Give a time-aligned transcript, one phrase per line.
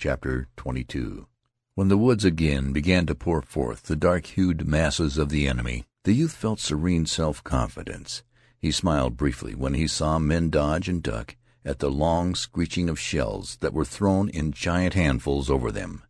[0.00, 1.26] CHAPTER XXII
[1.74, 5.84] When the woods again began to pour forth the dark hued masses of the enemy,
[6.04, 8.22] the youth felt serene self confidence.
[8.58, 11.36] He smiled briefly when he saw men dodge and duck
[11.66, 16.02] at the long screeching of shells that were thrown in giant handfuls over them.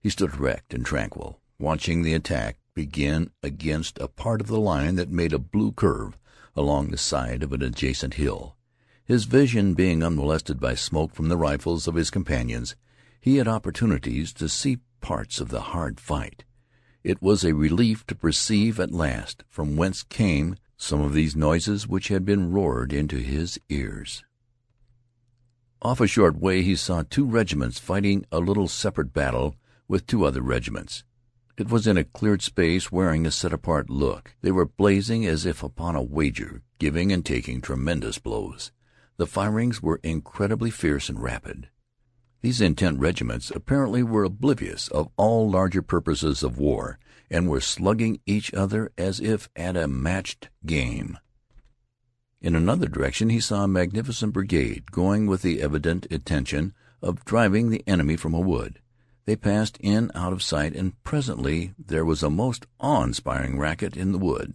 [0.00, 4.94] He stood erect and tranquil, watching the attack begin against a part of the line
[4.94, 6.16] that made a blue curve
[6.54, 8.56] along the side of an adjacent hill.
[9.04, 12.76] His vision being unmolested by smoke from the rifles of his companions,
[13.24, 16.44] he had opportunities to see parts of the hard fight.
[17.02, 21.88] It was a relief to perceive at last from whence came some of these noises
[21.88, 24.22] which had been roared into his ears.
[25.80, 29.56] Off a short way he saw two regiments fighting a little separate battle
[29.88, 31.02] with two other regiments.
[31.56, 34.34] It was in a cleared space, wearing a set-apart look.
[34.42, 38.70] They were blazing as if upon a wager, giving and taking tremendous blows.
[39.16, 41.70] The firings were incredibly fierce and rapid.
[42.44, 46.98] These intent regiments apparently were oblivious of all larger purposes of war,
[47.30, 51.16] and were slugging each other as if at a matched game.
[52.42, 57.70] In another direction he saw a magnificent brigade going with the evident intention of driving
[57.70, 58.78] the enemy from a wood.
[59.24, 64.12] They passed in out of sight, and presently there was a most awe-inspiring racket in
[64.12, 64.52] the wood.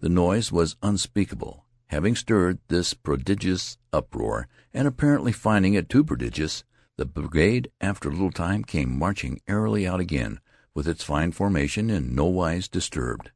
[0.00, 1.66] The noise was unspeakable.
[1.86, 6.64] Having stirred this prodigious uproar, and apparently finding it too prodigious,
[6.96, 10.40] the brigade after a little time came marching airily out again,
[10.74, 13.30] with its fine formation in nowise disturbed.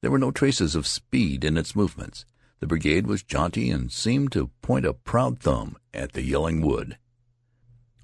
[0.00, 2.24] There were no traces of speed in its movements.
[2.60, 6.98] The brigade was jaunty and seemed to point a proud thumb at the yelling wood.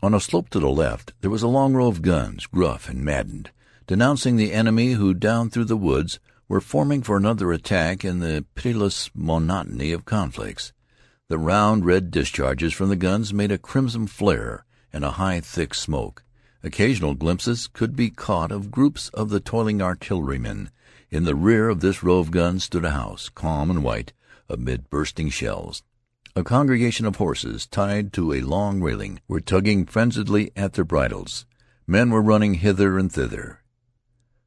[0.03, 3.05] On a slope to the left there was a long row of guns, gruff and
[3.05, 3.51] maddened,
[3.87, 8.45] denouncing the enemy who down through the woods were forming for another attack in the
[8.55, 10.73] pitiless monotony of conflicts.
[11.29, 15.75] The round, red discharges from the guns made a crimson flare and a high, thick
[15.75, 16.23] smoke.
[16.63, 20.71] Occasional glimpses could be caught of groups of the toiling artillerymen.
[21.11, 24.13] In the rear of this row of guns stood a house, calm and white
[24.49, 25.83] amid bursting shells.
[26.37, 31.45] A congregation of horses, tied to a long railing, were tugging frenziedly at their bridles.
[31.89, 33.63] Men were running hither and thither.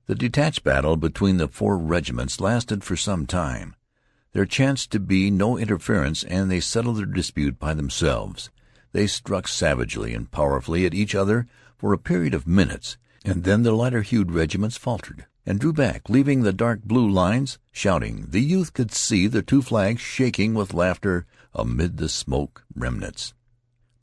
[0.06, 3.76] The detached battle between the four regiments lasted for some time.
[4.34, 8.52] There chanced to be no interference, and they settled their dispute by themselves.
[8.92, 11.48] They struck savagely and powerfully at each other
[11.78, 16.10] for a period of minutes, and then the lighter hued regiments faltered and drew back,
[16.10, 18.28] leaving the dark blue lines shouting.
[18.30, 21.26] The youth could see the two flags shaking with laughter
[21.56, 23.34] amid the smoke remnants.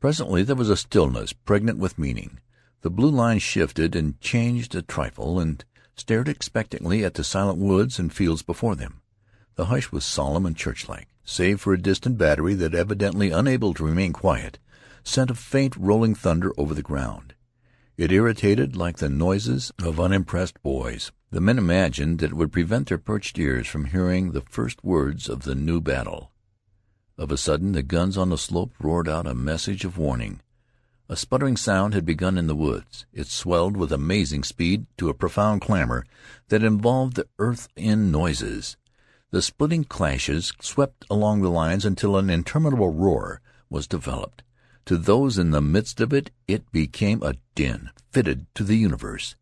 [0.01, 2.41] Presently there was a stillness pregnant with meaning.
[2.83, 5.65] The blue line shifted and changed a trifle, and
[5.95, 9.03] stared expectantly at the silent woods and fields before them.
[9.57, 13.85] The hush was solemn and churchlike, save for a distant battery that, evidently unable to
[13.85, 14.59] remain quiet,
[15.03, 17.35] sent a faint rolling thunder over the ground.
[17.97, 21.11] It irritated like the noises of unimpressed boys.
[21.31, 25.27] The men imagined that it would prevent their perched ears from hearing the first words
[25.27, 26.33] of the new battle.
[27.17, 30.43] Of a sudden the guns on the slope roared out a message of warning.
[31.09, 33.07] A sputtering sound had begun in the woods.
[33.15, 36.05] It swelled with amazing speed to a profound clamor
[36.49, 38.77] that involved the earth in noises.
[39.33, 44.45] The splitting clashes swept along the lines until an interminable roar was developed.
[44.87, 49.35] To those in the midst of it it became a din fitted to the universe.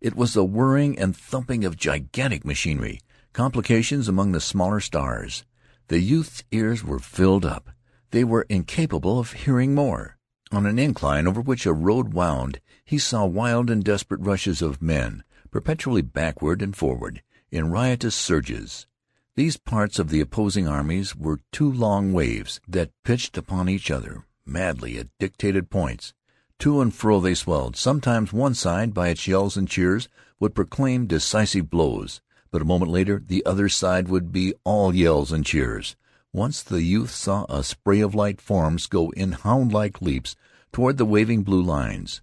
[0.00, 3.00] It was the whirring and thumping of gigantic machinery,
[3.32, 5.44] complications among the smaller stars.
[5.88, 7.70] The youth's ears were filled up.
[8.10, 10.18] They were incapable of hearing more.
[10.52, 14.82] On an incline over which a road wound he saw wild and desperate rushes of
[14.82, 18.86] men, perpetually backward and forward, in riotous surges.
[19.36, 24.24] These parts of the opposing armies were two long waves that pitched upon each other
[24.50, 26.12] madly at dictated points.
[26.58, 27.76] To and fro they swelled.
[27.76, 30.08] Sometimes one side, by its yells and cheers,
[30.38, 32.20] would proclaim decisive blows,
[32.50, 35.96] but a moment later the other side would be all yells and cheers.
[36.32, 40.36] Once the youth saw a spray of light forms go in hound-like leaps
[40.72, 42.20] toward the waving blue lines.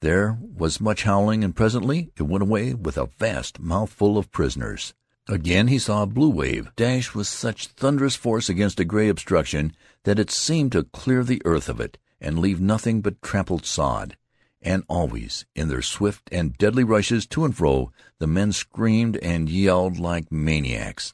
[0.00, 4.94] There was much howling, and presently it went away with a vast mouthful of prisoners.
[5.28, 9.74] Again he saw a blue wave dash with such thunderous force against a gray obstruction
[10.04, 14.16] that it seemed to clear the earth of it and leave nothing but trampled sod.
[14.62, 19.48] And always, in their swift and deadly rushes to and fro, the men screamed and
[19.48, 21.12] yelled like maniacs.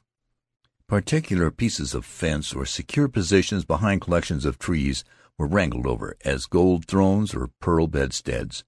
[0.87, 5.03] Particular pieces of fence or secure positions behind collections of trees
[5.39, 8.63] were wrangled over as gold thrones or pearl bedsteads.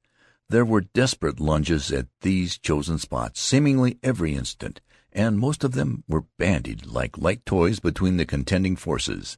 [0.50, 4.82] There were desperate lunges at these chosen spots seemingly every instant,
[5.16, 9.38] and most of them were bandied like light toys between the contending forces.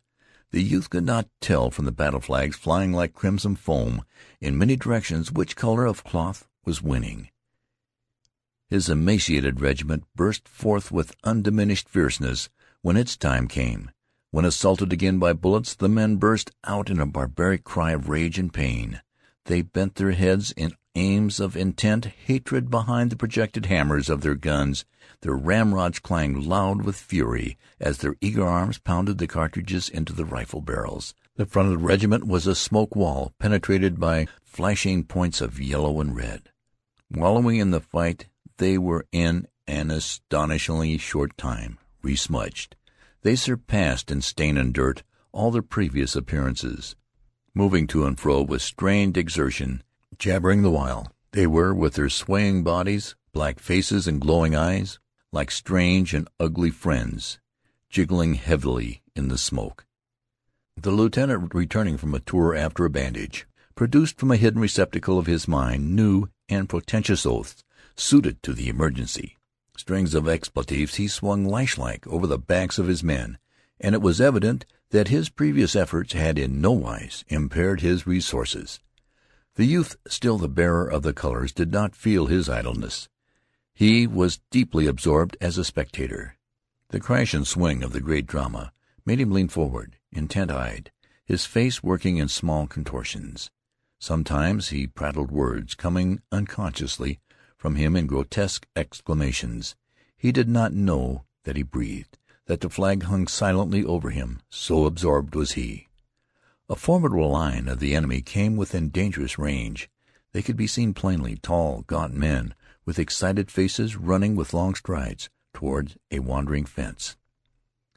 [0.51, 4.03] The youth could not tell from the battle flags flying like crimson foam
[4.41, 7.29] in many directions which color of cloth was winning.
[8.69, 12.50] His emaciated regiment burst forth with undiminished fierceness
[12.81, 13.91] when its time came.
[14.31, 18.39] When assaulted again by bullets, the men burst out in a barbaric cry of rage
[18.39, 19.01] and pain.
[19.45, 24.35] They bent their heads in aims of intent hatred behind the projected hammers of their
[24.35, 24.83] guns.
[25.21, 30.25] Their ramrods clanged loud with fury as their eager arms pounded the cartridges into the
[30.25, 31.13] rifle barrels.
[31.35, 36.01] The front of the regiment was a smoke wall penetrated by flashing points of yellow
[36.01, 36.49] and red.
[37.11, 38.25] Wallowing in the fight,
[38.57, 42.75] they were in an astonishingly short time resmudged.
[43.21, 46.95] They surpassed in stain and dirt all their previous appearances.
[47.53, 49.83] Moving to and fro with strained exertion,
[50.19, 55.00] jabbering the while, they were, with their swaying bodies, black faces, and glowing eyes,
[55.31, 57.40] like strange and ugly friends,
[57.90, 59.86] jiggling heavily in the smoke.
[60.75, 65.28] The lieutenant, returning from a tour after a bandage, produced from a hidden receptacle of
[65.28, 67.64] his mind new and portentous oaths
[67.96, 69.38] suited to the emergency.
[69.75, 73.38] Strings of expletives he swung lash-like over the backs of his men,
[73.80, 78.80] and it was evident that his previous efforts had in no wise impaired his resources.
[79.57, 83.09] The youth, still the bearer of the colors, did not feel his idleness.
[83.74, 86.38] He was deeply absorbed as a spectator.
[86.89, 88.71] The crash and swing of the great drama
[89.04, 90.92] made him lean forward, intent-eyed,
[91.25, 93.50] his face working in small contortions.
[93.98, 97.19] Sometimes he prattled words, coming unconsciously
[97.57, 99.75] from him in grotesque exclamations.
[100.15, 104.86] He did not know that he breathed, that the flag hung silently over him, so
[104.86, 105.87] absorbed was he.
[106.69, 109.90] A formidable line of the enemy came within dangerous range.
[110.34, 112.54] They could be seen plainly, tall, gaunt men,
[112.86, 117.16] with excited faces, running with long strides toward a wandering fence.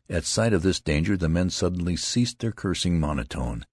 [0.09, 3.67] At sight of this danger the men suddenly ceased their cursing monotone.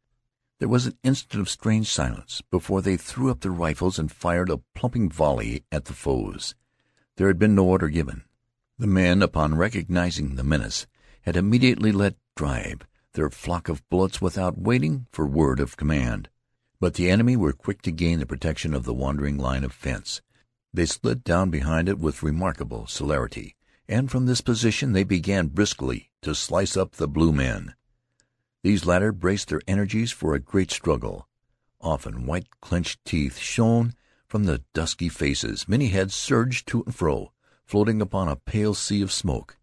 [0.58, 4.50] There was an instant of strange silence before they threw up their rifles and fired
[4.50, 6.56] a plumping volley at the foes.
[7.18, 8.24] There had been no order given.
[8.80, 10.88] The men, upon recognizing the menace,
[11.22, 16.30] had immediately let drive their flock of bullets without waiting for word of command.
[16.80, 20.22] But the enemy were quick to gain the protection of the wandering line of fence.
[20.72, 23.56] They slid down behind it with remarkable celerity,
[23.90, 27.74] and from this position they began briskly to slice up the blue men.
[28.62, 31.28] These latter braced their energies for a great struggle.
[31.81, 33.96] Often white clenched teeth shone
[34.28, 35.68] from the dusky faces.
[35.68, 37.31] Many heads surged to and fro,
[37.66, 39.58] floating upon a pale sea of smoke.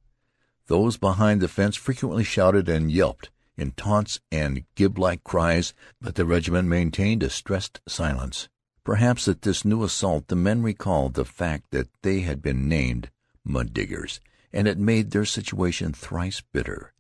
[0.67, 6.25] Those behind the fence frequently shouted and yelped in taunts and gib-like cries, but the
[6.25, 8.49] regiment maintained a stressed silence.
[8.85, 13.11] Perhaps at this new assault the men recalled the fact that they had been named
[13.45, 14.21] mud diggers,
[14.53, 16.93] and it made their situation thrice bitter.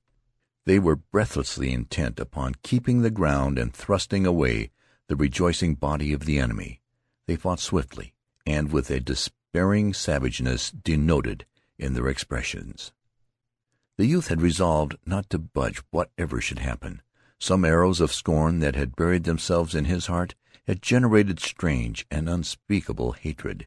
[0.66, 4.70] They were breathlessly intent upon keeping the ground and thrusting away
[5.08, 6.80] the rejoicing body of the enemy.
[7.26, 8.14] They fought swiftly
[8.46, 11.46] and with a despairing savageness denoted
[11.78, 12.92] in their expressions.
[13.96, 17.00] The youth had resolved not to budge whatever should happen.
[17.38, 20.34] Some arrows of scorn that had buried themselves in his heart
[20.66, 23.66] had generated strange and unspeakable hatred.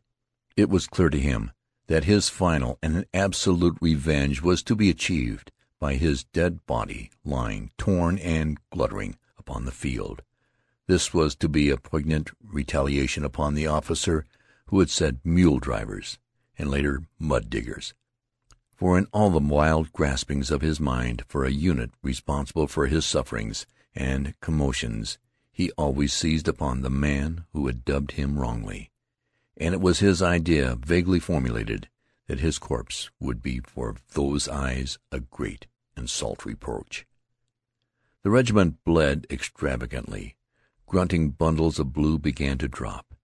[0.57, 1.51] It was clear to him
[1.87, 7.71] that his final and absolute revenge was to be achieved by his dead body lying
[7.77, 10.23] torn and gluttering upon the field.
[10.87, 14.25] This was to be a poignant retaliation upon the officer
[14.67, 16.17] who had said mule drivers,
[16.57, 17.93] and later mud diggers.
[18.77, 23.07] For in all the wild graspings of his mind for a unit responsible for his
[23.07, 23.65] sufferings
[23.95, 25.17] and commotions,
[25.51, 28.91] he always seized upon the man who had dubbed him wrongly.
[29.57, 31.89] And it was his idea, vaguely formulated,
[32.27, 35.65] that his corpse would be for those eyes a great
[35.95, 37.07] and salt reproach.
[38.21, 40.35] The regiment bled extravagantly.
[40.85, 43.15] Grunting bundles of blue began to drop.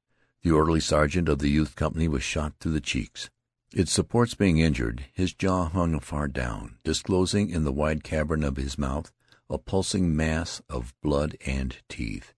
[0.42, 3.30] The orderly sergeant of the youth company was shot through the cheeks.
[3.76, 8.56] Its supports being injured, his jaw hung far down, disclosing in the wide cavern of
[8.56, 9.12] his mouth
[9.50, 12.36] a pulsing mass of blood and teeth.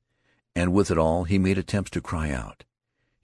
[0.55, 2.63] And with it all he made attempts to cry out.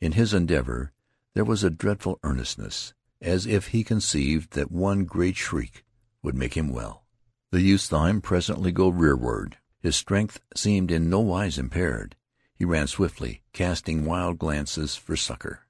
[0.01, 0.91] In his endeavor
[1.33, 5.85] there was a dreadful earnestness as if he conceived that one great shriek
[6.21, 7.05] would make him well.
[7.51, 9.57] The youth saw him presently go rearward.
[9.79, 12.17] His strength seemed in no wise impaired.
[12.55, 15.61] He ran swiftly, casting wild glances for succor.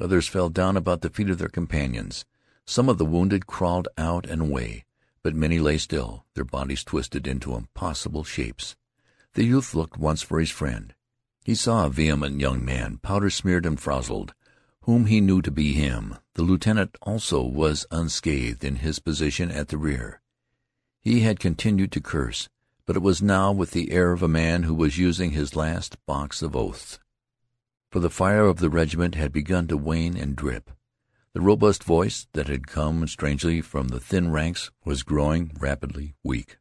[0.00, 2.24] Others fell down about the feet of their companions.
[2.64, 4.84] Some of the wounded crawled out and away,
[5.22, 8.76] but many lay still, their bodies twisted into impossible shapes.
[9.34, 10.94] The youth looked once for his friend.
[11.44, 14.34] He saw a vehement young man, powder smeared and frowzled,
[14.82, 16.16] whom he knew to be him.
[16.34, 20.20] The lieutenant also was unscathed in his position at the rear.
[21.00, 22.48] He had continued to curse,
[22.86, 25.96] but it was now with the air of a man who was using his last
[26.06, 26.98] box of oaths.
[27.90, 30.70] For the fire of the regiment had begun to wane and drip.
[31.32, 36.57] The robust voice that had come strangely from the thin ranks was growing rapidly weak.